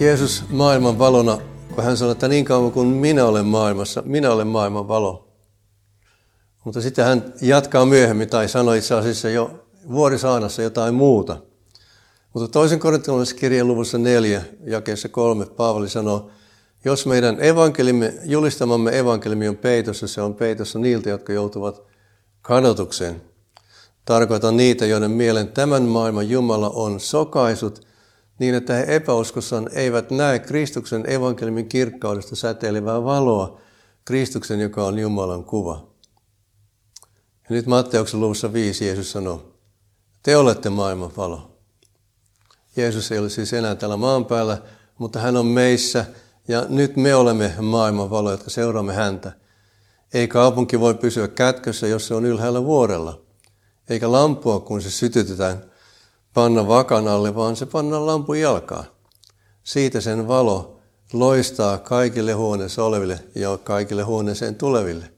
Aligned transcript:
Jeesus 0.00 0.44
maailman 0.48 0.98
valona, 0.98 1.38
kun 1.74 1.84
hän 1.84 1.96
sanoi, 1.96 2.12
että 2.12 2.28
niin 2.28 2.44
kauan 2.44 2.72
kuin 2.72 2.88
minä 2.88 3.26
olen 3.26 3.46
maailmassa, 3.46 4.02
minä 4.06 4.32
olen 4.32 4.46
maailman 4.46 4.88
valo. 4.88 5.28
Mutta 6.64 6.80
sitten 6.80 7.04
hän 7.04 7.34
jatkaa 7.40 7.86
myöhemmin, 7.86 8.28
tai 8.28 8.48
sanoi 8.48 8.78
itse 8.78 8.94
asiassa 8.94 9.30
jo 9.30 9.64
vuorisaanassa 9.88 10.62
jotain 10.62 10.94
muuta. 10.94 11.36
Mutta 12.32 12.48
toisen 12.48 12.78
korintalaiskirjan 12.78 13.68
luvussa 13.68 13.98
neljä, 13.98 14.42
jakeessa 14.64 15.08
kolme, 15.08 15.46
Paavali 15.46 15.88
sanoo, 15.88 16.30
jos 16.84 17.06
meidän 17.06 17.44
evankeliumi, 17.44 18.10
julistamamme 18.24 18.98
evankeliumi 18.98 19.48
on 19.48 19.56
peitossa, 19.56 20.08
se 20.08 20.22
on 20.22 20.34
peitossa 20.34 20.78
niiltä, 20.78 21.10
jotka 21.10 21.32
joutuvat 21.32 21.82
kadotukseen. 22.42 23.22
Tarkoitan 24.04 24.56
niitä, 24.56 24.86
joiden 24.86 25.10
mielen 25.10 25.48
tämän 25.48 25.82
maailman 25.82 26.28
Jumala 26.28 26.70
on 26.70 27.00
sokaisut, 27.00 27.89
niin 28.40 28.54
että 28.54 28.74
he 28.74 28.84
epäuskossaan 28.88 29.70
eivät 29.72 30.10
näe 30.10 30.38
Kristuksen 30.38 31.10
evankeliumin 31.10 31.68
kirkkaudesta 31.68 32.36
säteilevää 32.36 33.04
valoa, 33.04 33.60
Kristuksen, 34.04 34.60
joka 34.60 34.86
on 34.86 34.98
Jumalan 34.98 35.44
kuva. 35.44 35.86
Ja 37.48 37.56
nyt 37.56 37.66
Matteuksen 37.66 38.20
luvussa 38.20 38.52
5 38.52 38.86
Jeesus 38.86 39.12
sanoo, 39.12 39.54
te 40.22 40.36
olette 40.36 40.70
maailman 40.70 41.12
valo. 41.16 41.50
Jeesus 42.76 43.12
ei 43.12 43.18
ole 43.18 43.28
siis 43.28 43.52
enää 43.52 43.74
täällä 43.74 43.96
maan 43.96 44.24
päällä, 44.24 44.58
mutta 44.98 45.18
hän 45.18 45.36
on 45.36 45.46
meissä 45.46 46.04
ja 46.48 46.66
nyt 46.68 46.96
me 46.96 47.14
olemme 47.14 47.54
maailman 47.60 48.10
valo, 48.10 48.30
jotka 48.30 48.50
seuraamme 48.50 48.94
häntä. 48.94 49.32
Ei 50.14 50.28
kaupunki 50.28 50.80
voi 50.80 50.94
pysyä 50.94 51.28
kätkössä, 51.28 51.86
jos 51.86 52.06
se 52.06 52.14
on 52.14 52.24
ylhäällä 52.24 52.64
vuorella. 52.64 53.20
Eikä 53.88 54.12
lampua, 54.12 54.60
kun 54.60 54.82
se 54.82 54.90
sytytetään, 54.90 55.69
panna 56.34 56.68
vakan 56.68 57.08
alle, 57.08 57.34
vaan 57.34 57.56
se 57.56 57.66
panna 57.66 58.06
lampun 58.06 58.40
jalkaan. 58.40 58.84
Siitä 59.62 60.00
sen 60.00 60.28
valo 60.28 60.80
loistaa 61.12 61.78
kaikille 61.78 62.32
huoneessa 62.32 62.84
oleville 62.84 63.24
ja 63.34 63.58
kaikille 63.64 64.02
huoneeseen 64.02 64.54
tuleville. 64.54 65.12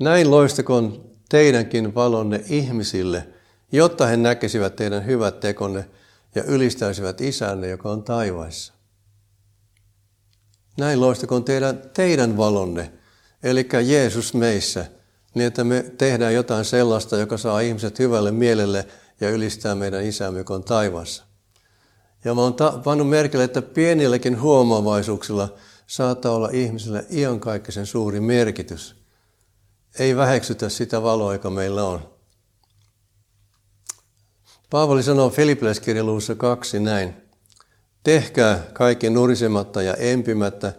Näin 0.00 0.30
loistakoon 0.30 1.10
teidänkin 1.28 1.94
valonne 1.94 2.44
ihmisille, 2.48 3.28
jotta 3.72 4.06
he 4.06 4.16
näkisivät 4.16 4.76
teidän 4.76 5.06
hyvät 5.06 5.40
tekonne 5.40 5.90
ja 6.34 6.42
ylistäisivät 6.44 7.20
isänne, 7.20 7.68
joka 7.68 7.90
on 7.90 8.02
taivaissa. 8.02 8.72
Näin 10.78 11.00
loistakoon 11.00 11.44
teidän, 11.44 11.82
teidän 11.94 12.36
valonne, 12.36 12.92
eli 13.42 13.68
Jeesus 13.84 14.34
meissä, 14.34 14.86
niin 15.34 15.46
että 15.46 15.64
me 15.64 15.84
tehdään 15.98 16.34
jotain 16.34 16.64
sellaista, 16.64 17.16
joka 17.16 17.36
saa 17.36 17.60
ihmiset 17.60 17.98
hyvälle 17.98 18.30
mielelle 18.30 18.86
ja 19.20 19.30
ylistää 19.30 19.74
meidän 19.74 20.04
isämme, 20.04 20.38
joka 20.38 20.54
on 20.54 20.64
taivaassa. 20.64 21.24
Ja 22.24 22.34
mä 22.34 22.40
oon 22.40 22.54
ta- 22.54 22.80
pannut 22.84 23.08
merkille, 23.08 23.44
että 23.44 23.62
pienilläkin 23.62 24.40
huomaavaisuuksilla 24.40 25.54
saattaa 25.86 26.32
olla 26.32 26.48
ihmisille 26.52 27.06
iankaikkisen 27.10 27.86
suuri 27.86 28.20
merkitys– 28.20 28.94
ei 29.98 30.16
väheksytä 30.16 30.68
sitä 30.68 31.02
valoa, 31.02 31.32
joka 31.32 31.50
meillä 31.50 31.84
on. 31.84 32.12
Paavali 34.70 35.02
sanoo 35.02 35.30
Filippiläiskirjan 35.30 36.06
luvussa 36.06 36.34
kaksi 36.34 36.80
näin. 36.80 37.14
Tehkää 38.02 38.66
kaikki 38.72 39.10
nurisematta 39.10 39.82
ja 39.82 39.94
empimättä, 39.94 40.72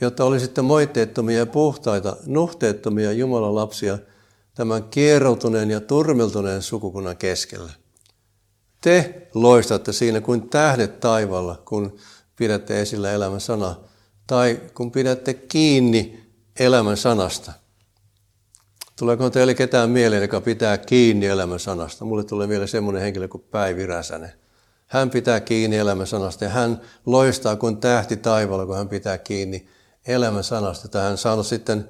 jotta 0.00 0.24
olisitte 0.24 0.62
moitteettomia 0.62 1.38
ja 1.38 1.46
puhtaita, 1.46 2.16
nuhteettomia 2.26 3.12
Jumalan 3.12 3.54
lapsia 3.54 3.98
tämän 4.54 4.84
kieroutuneen 4.84 5.70
ja 5.70 5.80
turmeltuneen 5.80 6.62
sukukunnan 6.62 7.16
keskellä. 7.16 7.72
Te 8.80 9.28
loistatte 9.34 9.92
siinä 9.92 10.20
kuin 10.20 10.48
tähdet 10.48 11.00
taivalla, 11.00 11.62
kun 11.64 11.96
pidätte 12.36 12.80
esillä 12.80 13.12
elämän 13.12 13.40
sana, 13.40 13.76
tai 14.26 14.60
kun 14.74 14.90
pidätte 14.90 15.34
kiinni 15.34 16.26
elämän 16.58 16.96
sanasta. 16.96 17.52
Tuleeko 18.98 19.30
teille 19.30 19.54
ketään 19.54 19.90
mieleen, 19.90 20.22
joka 20.22 20.40
pitää 20.40 20.78
kiinni 20.78 21.26
elämän 21.26 21.60
sanasta? 21.60 22.04
Mulle 22.04 22.24
tulee 22.24 22.48
vielä 22.48 22.66
semmoinen 22.66 23.02
henkilö 23.02 23.28
kuin 23.28 23.44
Päivi 23.50 23.86
Räsänen. 23.86 24.32
Hän 24.86 25.10
pitää 25.10 25.40
kiinni 25.40 25.76
elämän 25.76 26.06
sanasta 26.06 26.44
ja 26.44 26.50
hän 26.50 26.80
loistaa 27.06 27.56
kuin 27.56 27.76
tähti 27.76 28.16
taivaalla, 28.16 28.66
kun 28.66 28.76
hän 28.76 28.88
pitää 28.88 29.18
kiinni 29.18 29.68
elämän 30.06 30.44
sanasta. 30.44 30.86
Että 30.86 31.00
hän 31.00 31.18
saanut 31.18 31.46
sitten 31.46 31.88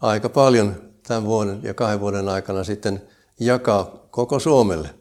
aika 0.00 0.28
paljon 0.28 0.92
tämän 1.06 1.24
vuoden 1.24 1.60
ja 1.62 1.74
kahden 1.74 2.00
vuoden 2.00 2.28
aikana 2.28 2.64
sitten 2.64 3.02
jakaa 3.40 4.06
koko 4.10 4.38
Suomelle. 4.38 4.94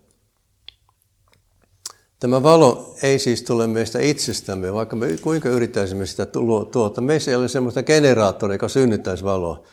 Tämä 2.20 2.44
valo 2.44 2.96
ei 3.04 3.20
siis 3.20 3.44
tule 3.44 3.68
meistä 3.68 4.00
itsestämme, 4.00 4.74
vaikka 4.74 4.96
me 4.96 5.08
kuinka 5.22 5.50
yrittäisimme 5.50 6.06
sitä 6.06 6.26
tuota. 6.72 7.02
Meissä 7.02 7.32
ei 7.32 7.38
ole 7.38 7.48
sellaista 7.48 7.84
generaattoria, 7.84 8.56
joka 8.56 8.68
synnyttäisi 8.68 9.24
valoa 9.24 9.64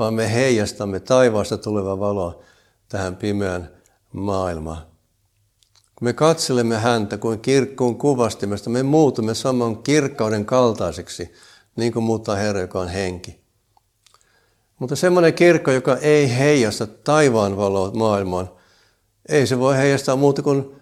vaan 0.00 0.14
me 0.14 0.32
heijastamme 0.32 1.00
taivaasta 1.00 1.58
tulevaa 1.58 2.00
valoa 2.00 2.42
tähän 2.88 3.16
pimeään 3.16 3.70
maailmaan. 4.12 4.82
Kun 5.94 6.06
me 6.06 6.12
katselemme 6.12 6.76
häntä 6.76 7.18
kuin 7.18 7.40
kirkkuun 7.40 7.98
kuvastimesta, 7.98 8.70
me 8.70 8.82
muutumme 8.82 9.34
saman 9.34 9.82
kirkkauden 9.82 10.44
kaltaiseksi, 10.44 11.32
niin 11.76 11.92
kuin 11.92 12.04
muuttaa 12.04 12.36
Herra, 12.36 12.60
joka 12.60 12.80
on 12.80 12.88
henki. 12.88 13.40
Mutta 14.78 14.96
semmoinen 14.96 15.34
kirkko, 15.34 15.70
joka 15.70 15.96
ei 15.96 16.38
heijasta 16.38 16.86
taivaan 16.86 17.56
valoa 17.56 17.90
maailmaan, 17.90 18.50
ei 19.28 19.46
se 19.46 19.58
voi 19.58 19.76
heijastaa 19.76 20.16
muuta 20.16 20.42
kuin 20.42 20.74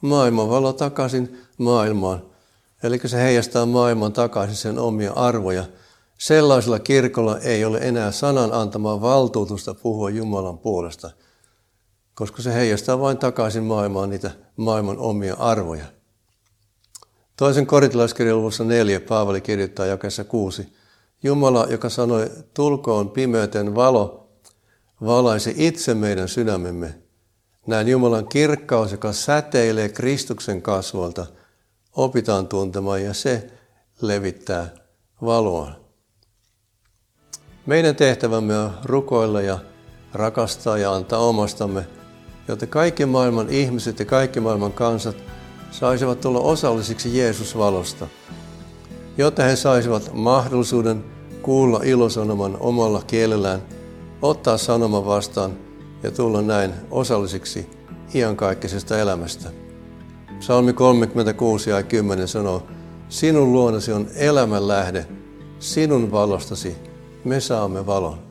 maailman 0.00 0.50
valo 0.50 0.72
takaisin 0.72 1.38
maailmaan. 1.58 2.22
Eli 2.82 3.00
se 3.06 3.16
heijastaa 3.16 3.66
maailman 3.66 4.12
takaisin 4.12 4.56
sen 4.56 4.78
omia 4.78 5.12
arvoja– 5.12 5.64
Sellaisella 6.20 6.78
kirkolla 6.78 7.38
ei 7.38 7.64
ole 7.64 7.78
enää 7.78 8.12
sanan 8.12 8.52
antamaa 8.52 9.00
valtuutusta 9.00 9.74
puhua 9.74 10.10
Jumalan 10.10 10.58
puolesta, 10.58 11.10
koska 12.14 12.42
se 12.42 12.54
heijastaa 12.54 13.00
vain 13.00 13.18
takaisin 13.18 13.62
maailmaan 13.62 14.10
niitä 14.10 14.30
maailman 14.56 14.98
omia 14.98 15.34
arvoja. 15.34 15.84
Toisen 17.40 17.66
korintalaiskirjan 17.66 18.36
luvussa 18.36 18.64
neljä 18.64 19.00
Paavali 19.00 19.40
kirjoittaa 19.40 19.86
jakessa 19.86 20.24
kuusi. 20.24 20.72
Jumala, 21.22 21.66
joka 21.70 21.88
sanoi, 21.88 22.30
tulkoon 22.54 23.10
pimeyten 23.10 23.74
valo, 23.74 24.28
valaisi 25.04 25.54
itse 25.56 25.94
meidän 25.94 26.28
sydämemme. 26.28 26.94
Näin 27.66 27.88
Jumalan 27.88 28.28
kirkkaus, 28.28 28.92
joka 28.92 29.12
säteilee 29.12 29.88
Kristuksen 29.88 30.62
kasvolta, 30.62 31.26
opitaan 31.96 32.48
tuntemaan 32.48 33.04
ja 33.04 33.14
se 33.14 33.50
levittää 34.00 34.74
valoa. 35.22 35.72
Meidän 37.66 37.96
tehtävämme 37.96 38.58
on 38.58 38.70
rukoilla 38.84 39.40
ja 39.40 39.58
rakastaa 40.12 40.78
ja 40.78 40.94
antaa 40.94 41.18
omastamme, 41.18 41.86
jotta 42.48 42.66
kaikki 42.66 43.06
maailman 43.06 43.48
ihmiset 43.48 43.98
ja 43.98 44.04
kaikki 44.04 44.40
maailman 44.40 44.72
kansat 44.72 45.16
saisivat 45.70 46.20
tulla 46.20 46.40
osallisiksi 46.40 47.18
Jeesus 47.18 47.58
valosta, 47.58 48.06
jotta 49.18 49.42
he 49.42 49.56
saisivat 49.56 50.10
mahdollisuuden 50.14 51.04
kuulla 51.42 51.80
ilosanoman 51.84 52.56
omalla 52.60 53.02
kielellään, 53.06 53.62
ottaa 54.22 54.58
sanoma 54.58 55.04
vastaan 55.06 55.52
ja 56.02 56.10
tulla 56.10 56.42
näin 56.42 56.74
osallisiksi 56.90 57.70
iankaikkisesta 58.14 58.98
elämästä. 58.98 59.50
Psalmi 60.38 60.72
36 60.72 61.70
ja 61.70 61.82
10 61.82 62.28
sanoo, 62.28 62.62
Sinun 63.08 63.52
luonasi 63.52 63.92
on 63.92 64.06
elämän 64.16 64.68
lähde, 64.68 65.06
sinun 65.58 66.12
valostasi 66.12 66.76
me 67.24 67.40
saamme 67.40 67.86
valon. 67.86 68.29